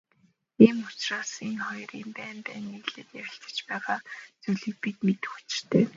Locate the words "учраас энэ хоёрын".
0.87-2.07